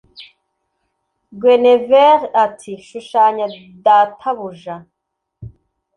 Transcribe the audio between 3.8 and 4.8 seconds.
databuja